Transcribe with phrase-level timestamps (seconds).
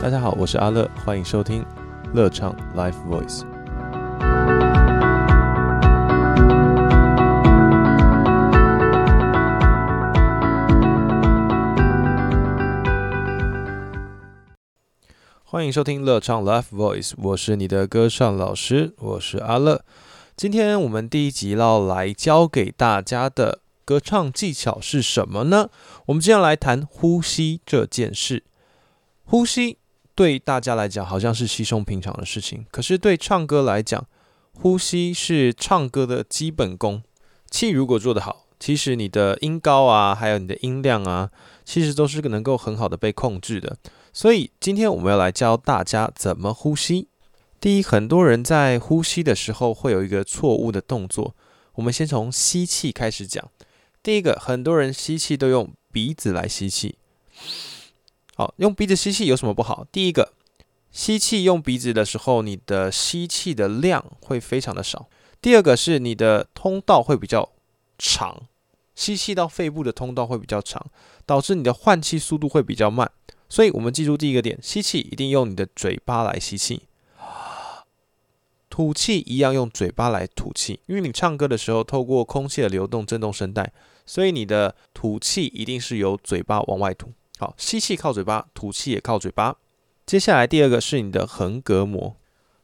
[0.00, 1.66] 大家好，我是阿乐，欢迎收听
[2.14, 3.42] 乐唱 Life Voice。
[15.42, 19.84] 欢迎收听乐唱 Life Voice，我是你的歌唱老师，我是阿乐。
[20.36, 25.70] 今天我们第一集要来教给大家的歌唱技巧是什么呢？
[26.06, 28.44] 我们今天来谈呼吸这件事。
[29.24, 29.76] 呼吸
[30.18, 34.04] 对大家来讲好像是稀松平常的事情，可是对唱歌来讲，
[34.52, 37.04] 呼吸是唱歌的基本功。
[37.48, 41.30] 气如果做得好，其实你的音高啊，还有你的音量啊，
[41.64, 43.76] 其实都是能够很好的被控制的。
[44.12, 47.06] 所以今天我们要来教大家怎么呼吸。
[47.60, 51.36] 第一，很多人在呼吸的时候会有一个错误的动作。
[51.74, 53.48] 我们先从吸气开始讲。
[54.02, 56.96] 第一个，很多人吸气都用鼻子来吸气。
[58.38, 59.84] 好，用鼻子吸气有什么不好？
[59.90, 60.32] 第一个，
[60.92, 65.08] 吸气用鼻子的时候，你的吸气的量会非常的少。
[65.42, 67.50] 第二个是你的通道会比较
[67.98, 68.42] 长，
[68.94, 70.86] 吸气到肺部的通道会比较长，
[71.26, 73.10] 导致你的换气速度会比较慢。
[73.48, 76.82] 所以我们记住第一个点，吸气一定用你的嘴巴来吸气。
[78.70, 83.72] 吐气一样用嘴巴来吐气，因为你唱歌的时候透过空气的流动震动声带，
[84.06, 87.10] 所以你的吐气一定是由嘴巴往外吐。
[87.38, 89.56] 好，吸气靠嘴巴，吐气也靠嘴巴。
[90.04, 92.16] 接下来第二个是你的横膈膜，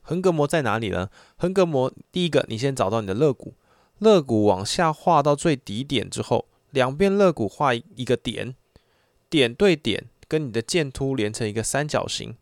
[0.00, 1.10] 横膈膜在哪里呢？
[1.36, 3.54] 横膈膜第一个，你先找到你的肋骨，
[3.98, 8.54] 肋骨往下画到最底点之后，两边肋骨画一个点，
[9.28, 12.34] 点对点跟你的剑突连成一个三角形。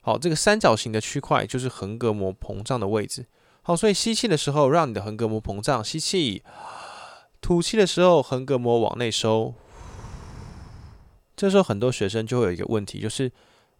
[0.00, 3.26] 好，这个三角形的区块就是横膈膜膨胀的位置。
[3.62, 6.40] 好，所以吸气的时候让你的横膈膜膨胀，吸气；
[7.40, 9.54] 吐气的时候横膈膜往内收。
[11.36, 13.30] 这时候很多学生就会有一个问题，就是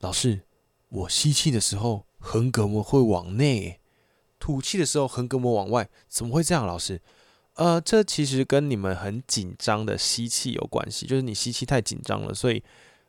[0.00, 0.42] 老师，
[0.90, 3.80] 我吸气的时候横膈膜会往内，
[4.38, 6.66] 吐气的时候横膈膜往外，怎么会这样？
[6.66, 7.00] 老师，
[7.54, 12.62] 呃，这其实跟你们很紧张的吸气有关系，就是你吸气太紧张了，所以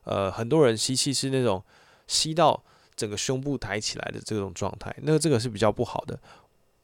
[0.06, 1.64] 呃，很多人吸气是那种
[2.08, 2.64] 吸到。
[2.98, 6.20] 整个胸部抬起来的这种状态，那这个是比较不好的。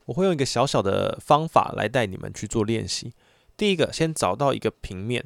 [0.05, 3.11] 我会用一个小小的方法来带你们去做练习。
[3.57, 5.25] 第一个，先找到一个平面，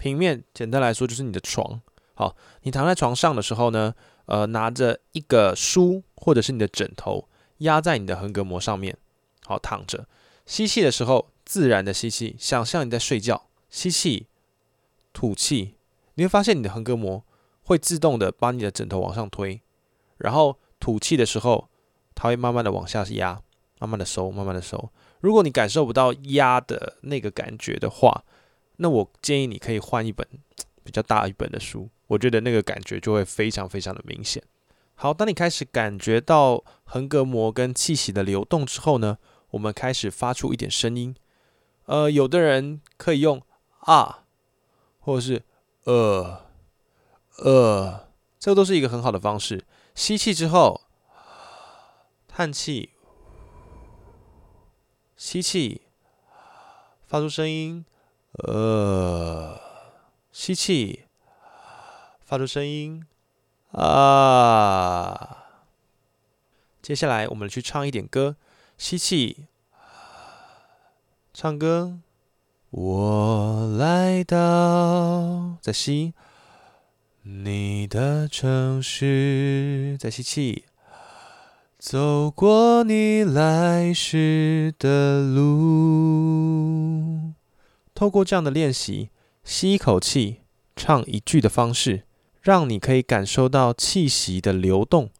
[0.00, 1.78] 平面简单来说就是你的床。
[2.14, 3.94] 好，你躺在床上的时候呢，
[4.24, 7.28] 呃，拿着一个书或者是你的枕头
[7.58, 8.96] 压在你的横膈膜上面，
[9.44, 10.06] 好躺着。
[10.46, 13.46] 吸气的时候，自然的吸气，想象你在睡觉。
[13.68, 14.26] 吸气，
[15.12, 15.74] 吐气，
[16.14, 17.22] 你会发现你的横膈膜
[17.62, 19.60] 会自动的把你的枕头往上推。
[20.16, 21.68] 然后吐气的时候，
[22.14, 23.40] 它会慢慢的往下压，
[23.78, 24.90] 慢慢的收，慢慢的收。
[25.20, 28.24] 如果你感受不到压的那个感觉的话，
[28.82, 30.26] 那我建议你可以换一本
[30.82, 34.42] 比较大一本的书，我觉得那个感觉就会非常非常的明显。
[34.94, 39.18] 好，当你开始感觉到横膈膜跟气息的流动之后呢，
[39.50, 41.14] 我们开始发出一点声音。
[41.84, 43.42] 呃，有的人可以用
[43.80, 44.24] 啊，
[45.00, 45.42] 或者是
[45.84, 46.46] 呃
[47.38, 48.08] 呃，
[48.38, 49.64] 这都是一个很好的方式。
[49.94, 50.80] 吸气之后，
[52.28, 52.90] 叹气，
[55.16, 55.82] 吸气，
[57.06, 57.84] 发出声音，
[58.46, 59.60] 呃，
[60.32, 61.04] 吸气，
[62.24, 63.04] 发出声音，
[63.72, 65.36] 啊。
[66.80, 68.36] 接下来我们去唱一点歌，
[68.78, 69.46] 吸气，
[71.34, 71.98] 唱歌，
[72.70, 76.14] 我来到，再吸。
[77.22, 80.64] 你的城市，再吸气，
[81.78, 87.29] 走过你来时的路。
[88.00, 89.10] 透过这样的练习，
[89.44, 90.38] 吸一口气，
[90.74, 92.04] 唱一句的方式，
[92.40, 95.10] 让你可以感受到气息的流动。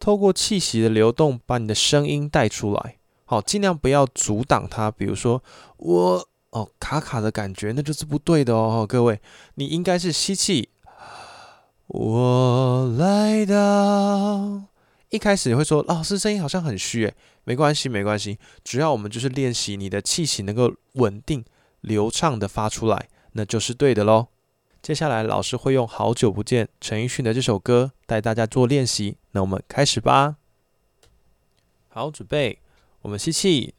[0.00, 2.96] 透过气息的流动，把你的声音带出来。
[3.24, 4.90] 好，尽量不要阻挡它。
[4.90, 5.44] 比如说，
[5.76, 8.84] 我哦卡卡的感觉，那就是不对的哦。
[8.84, 9.20] 各位，
[9.54, 10.70] 你应该是吸气。
[11.86, 14.64] 我来到，
[15.10, 17.14] 一开始你会说老师声音好像很虚诶，
[17.44, 21.44] 没关系没关系，只要我们就是练习你的气息能够稳定
[21.84, 24.28] 流畅的发出来，那就是对的喽。
[24.82, 30.36] 接下来老师会用好久不见陈奕迅的这首歌带大家做练习，那我们开始吧。
[31.88, 32.58] 好，准备，
[33.02, 33.74] 我们吸气，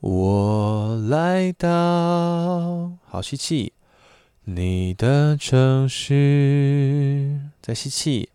[0.00, 3.72] 我来到，好吸气。
[4.48, 8.28] 你的城市，再吸气，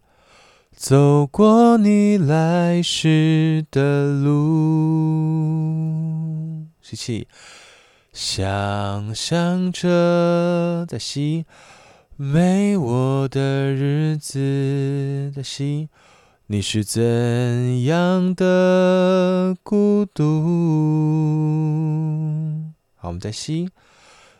[0.76, 4.36] 走过你来时的路，
[6.82, 7.30] 吸气，
[8.14, 11.46] 想象着，在吸，
[12.18, 15.88] 没我的日子的心，
[16.48, 20.24] 你是怎样的孤独？
[22.98, 23.70] 好，我们再吸，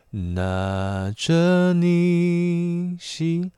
[0.10, 3.52] 拿着你吸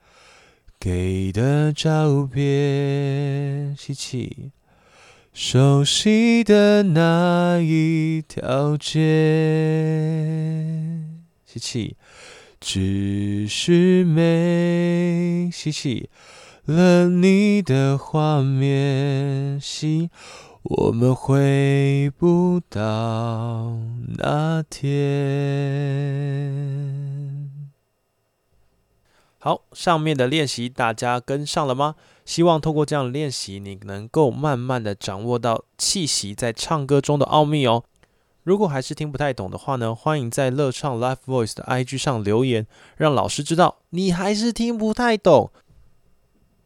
[0.79, 4.51] 给的照片，吸气。
[5.33, 8.99] 熟悉的那一条街，
[11.43, 11.97] 吸气，
[12.59, 16.07] 只是没吸气
[16.65, 20.11] 了你的画面，吸，
[20.61, 23.75] 我们回不到
[24.19, 24.93] 那天。
[29.43, 31.95] 好，上面的练习大家跟上了吗？
[32.23, 37.83] 希望透过这样的练习，你能够慢慢的掌握到气息在唱歌中的奥秘哦。
[38.43, 45.51] 如果还是听不太懂的话呢，欢迎在乐唱 Live Voice 的 IG 上留言，让老师知道你还是听不太懂。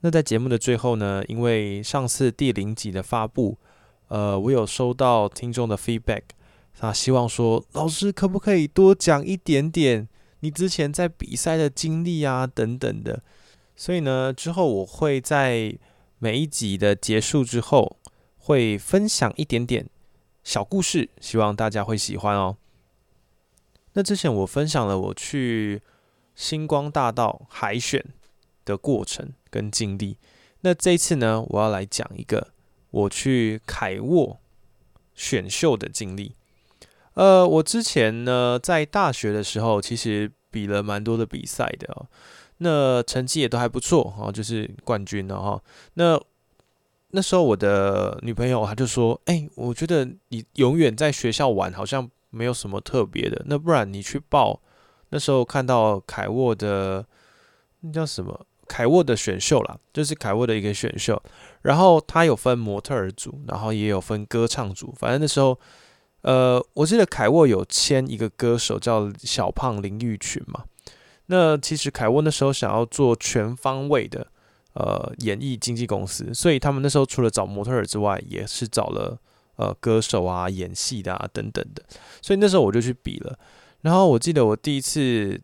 [0.02, 3.58] 那在节目的最后呢，因为上次第零集的发布，
[4.10, 6.22] 呃，我有收到听众的 feedback，
[6.80, 10.08] 他希望说老师可不可以多讲一点点
[10.40, 13.22] 你之前在比赛的经历啊等等的。
[13.76, 15.78] 所以呢，之后我会在
[16.20, 17.98] 每一集的结束之后，
[18.38, 19.88] 会分享一点点
[20.44, 22.58] 小故事，希望大家会喜欢哦。
[23.94, 25.82] 那之前我分享了我去
[26.34, 28.04] 星光大道海选
[28.66, 30.18] 的过程跟经历，
[30.62, 32.52] 那这一次呢，我要来讲一个
[32.90, 34.40] 我去凯沃
[35.14, 36.36] 选秀的经历。
[37.18, 42.06] 呃，我之前呢在大学的时候，其实比了蛮多的比赛的哦。
[42.60, 45.60] 那成绩也都还不错哦，就是冠军了哈。
[45.96, 46.20] 那
[47.10, 53.42] 那时候我的女朋友她就说：“哎，我觉得你永远在学校玩，好像没有什么特别的。
[53.48, 54.62] 那不然你去报
[55.10, 57.04] 那时候看到凯沃的
[57.80, 61.20] 那叫什么凯沃的选秀啦，就是凯沃的一个选秀。
[61.64, 64.94] 然后他有分模特儿组，然后也有分歌唱组。
[64.96, 65.60] 反正那时候，
[66.28, 70.66] 呃，我记得凯沃有签一个歌手叫小胖林育群嘛。”
[71.28, 74.28] 那其实凯沃那时候想要做全方位的
[74.74, 79.18] 呃演艺经纪公司，所以他们那时候除了找模特儿之外，也是找了
[79.56, 81.82] 呃歌手啊、演戏的啊等等的。
[82.22, 83.40] 所以那时候我就去比了。
[83.84, 85.40] 然后我记得我第一次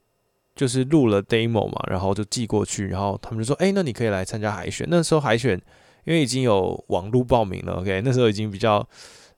[0.53, 5.57] 就是录了 demo 嘛，然后就寄过去，然后他们就说：“哎，那你可以来参加海选。”那时候海选
[6.03, 8.85] 因为已经有网络报名了，OK，那时候已经比较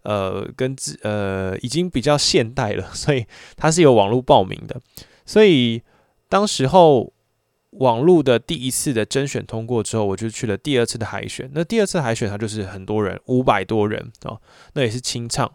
[0.05, 3.25] 呃跟自呃已经比较现代了，所以
[3.57, 4.79] 它是有网络报名的，
[5.25, 5.83] 所以。
[6.27, 7.13] 当时候
[7.69, 11.49] 网络的第一次的甄选通过之后，我就去了第二次的海选。
[11.53, 14.41] 那第二次海选，它就是很多人，五百多人哦，
[14.73, 15.49] 那也是清唱。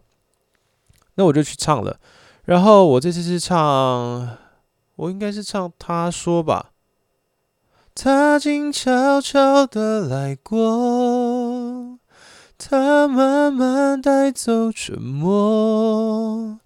[1.17, 1.99] 那我就去唱了。
[2.44, 4.38] 然后我这次是唱，
[4.94, 6.70] 我应该是唱他说吧。
[7.93, 10.58] 他静悄悄的来过，
[12.62, 16.59] 他慢慢带走沉默。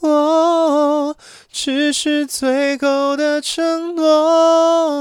[0.00, 1.16] 我
[1.50, 5.00] 只是最后的承诺，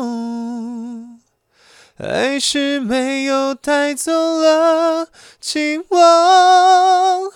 [1.97, 5.09] 还是没有带走了
[5.41, 7.29] 寂寞。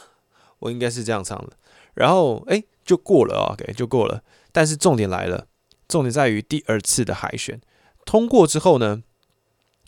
[0.60, 1.52] 我应该是这样唱的，
[1.94, 4.24] 然后哎，就过了啊，OK，就过了。
[4.54, 5.48] 但是重点来了，
[5.88, 7.60] 重点在于第二次的海选
[8.06, 9.04] 通过之后呢，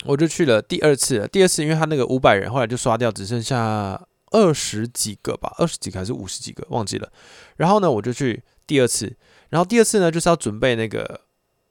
[0.04, 1.28] 我就去了第二次。
[1.32, 4.06] 第二次因为他那个五百人后来就刷掉，只剩下。
[4.30, 7.08] 二十几个吧，二十几个还是五十几个，忘记了。
[7.54, 9.16] 然后呢，我就去第二次，
[9.50, 11.20] 然后第二次呢，就是要准备那个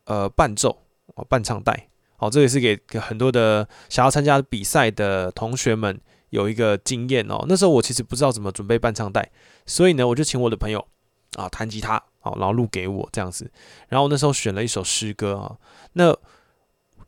[0.06, 0.84] 呃伴奏
[1.16, 1.90] 哦，伴唱带。
[2.16, 6.00] 好，这也是给给很多的想要参加比赛的同学们
[6.30, 7.44] 有一个经验哦。
[7.50, 9.30] 那时候我其实不知道怎么准备伴唱带，
[9.66, 10.88] 所以呢，我就请我的朋友
[11.36, 13.52] 啊弹吉他，好，然后录给我这样子。
[13.90, 15.58] 然后那时候选了一首诗歌啊，
[15.92, 16.18] 那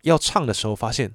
[0.06, 1.14] 要唱的时候发现，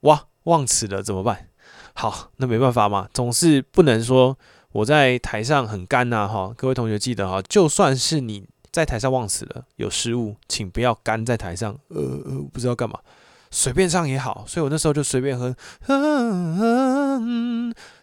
[0.00, 1.48] 哇，忘词了，怎么办？
[1.92, 4.38] 好，那没办法嘛，总是不能说
[4.70, 13.00] 我在台上很干呐，哈，各位同学记得哈，就算是你在台上忘词了，有失误，请不要干在台上，呃呃，不知道干嘛，
[13.50, 15.56] 随便唱也好，所以我那时候就随便哼，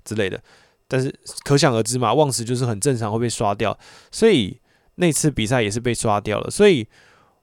[0.03, 0.41] 之类的，
[0.89, 3.79] 但是可想而知嘛，忘词就是很正常会被刷掉，
[4.11, 4.59] 所以
[4.95, 6.89] 那次比赛也是被刷掉了，所以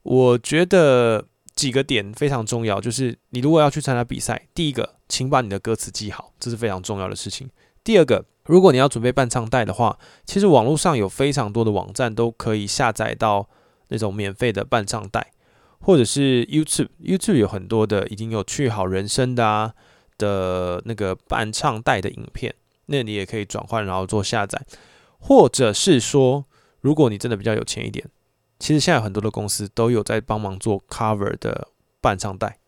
[0.03, 1.25] 我觉得。
[1.61, 7.51] 几个点非常重要，就是你如果要去参加比赛，第一个，请把你的歌词记好，这是非常重要的事情。
[7.85, 13.47] 第二个，如果你要准备伴唱带的话，其实网络上有非常多的网站都可以下载到
[13.89, 15.33] 那种免费的伴唱带，
[15.83, 19.75] 或者是 YouTube，YouTube 有很多的已经有去好人生的啊
[20.17, 22.55] 的那个伴唱带的影片，
[22.87, 24.65] 那你也可以转换然后做下载，
[25.19, 26.47] 或者是说，
[26.81, 28.09] 如果你真的比较有钱一点。
[28.61, 31.67] 其实现在很多的公司都有在帮忙做 cover 的
[32.01, 32.59] 伴唱带，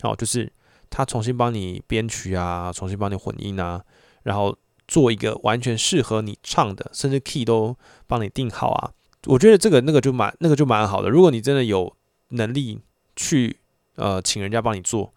[0.00, 0.50] 好，就是
[0.88, 3.84] 他重新帮你编曲啊，重新帮你混音啊，
[4.22, 4.56] 然后
[4.86, 8.92] 做一个完全适合你唱的，甚至 key 都帮你定好啊。
[9.26, 11.10] 我觉得这个那个就蛮那个就蛮好的。
[11.10, 11.94] 如果你真的有
[12.28, 12.80] 能力
[13.14, 13.58] 去
[13.96, 15.12] 呃请人家帮你做，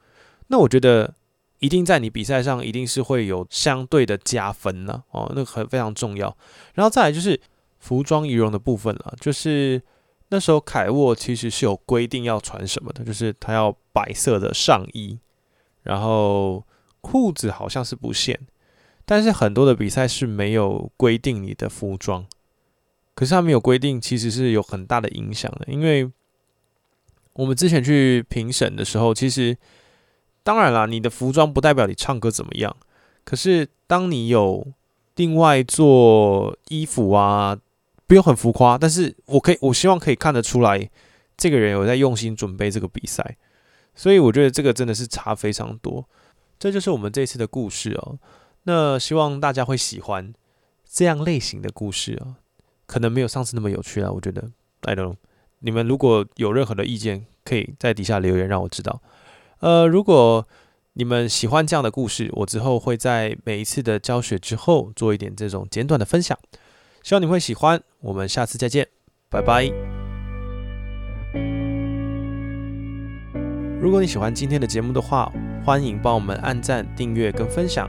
[0.47, 1.13] 那我觉得
[1.59, 5.03] 一定在你比赛上一定是会有相对的加分呢。
[5.11, 6.35] 哦，那个很非常重要。
[6.73, 7.39] 然后再来就是
[7.79, 9.81] 服装仪容的部分了，就是
[10.29, 15.19] 那时候凯沃其实是有规定要穿什么的，就是他要白色的上衣，
[15.83, 16.63] 然后
[17.01, 18.39] 裤子好像是不限，
[19.05, 22.25] 但是很多的比赛是没有规定你的服装。
[23.13, 25.65] 可是他没有规定，其实是有很大的影响的。
[25.71, 26.11] 因为
[27.33, 29.57] 我们之前去评审的时候，其实
[30.43, 32.75] 当然啦，你的服装不代表你唱歌怎么样。
[33.23, 34.67] 可是当你有
[35.15, 37.57] 另外做衣服啊，
[38.07, 40.89] 不用很浮夸，但是我可以，我希望可以看得出来，
[41.35, 43.37] 这个人有在用心准备这个比赛。
[43.95, 46.07] 所以我觉得这个真的是差非常多。
[46.59, 48.19] 这就是我们这次的故事哦。
[48.63, 50.33] 那希望大家会喜欢
[50.89, 52.35] 这样类型的故事哦。
[52.85, 54.51] 可能没有上次那么有趣了，我觉得。
[54.81, 55.15] I don't know，
[55.59, 59.01] 你们如果有任何的意见，可以在底下留言让我知道。
[59.59, 60.47] 呃，如果
[60.93, 66.37] 你们喜欢这样的故事，我之后会在每一次的教学之后做一点这种简短的分享，
[67.05, 67.79] 希望你会喜欢。
[68.01, 68.87] 我们下次再见，
[69.29, 69.71] 拜拜。
[73.79, 75.31] 如果你喜欢今天的节目的话，
[75.63, 77.87] 欢迎帮我们按赞、订阅跟分享。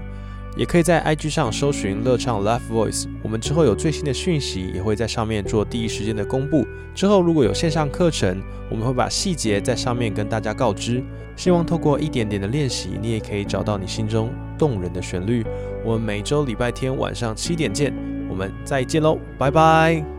[0.55, 6.67] 也可以在 IG 上搜寻乐唱 Live Voice，我们之后有最新的讯息也会在上面做第一时间的公布。
[6.95, 11.03] 之后如果有线上课程，我们会把细节在上面跟大家告知。
[11.37, 15.43] 希望透过一点点的练习，你也可以找到你心中动人的旋律。
[15.83, 17.95] 我们每周礼拜天晚上七点见，
[18.37, 20.16] 我们再见喽，拜拜。